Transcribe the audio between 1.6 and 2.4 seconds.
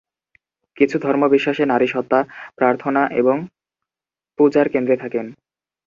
নারী সত্ত্বা